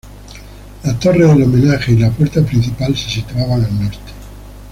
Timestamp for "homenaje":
1.43-1.91